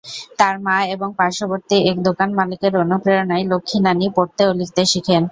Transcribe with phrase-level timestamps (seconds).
[0.39, 5.23] তার মা এবং পার্শবর্তী এক দোকান মালিকের অনুপ্রেরণায় লক্ষ্মী নানি পড়তে ও লিখতে শিখেন।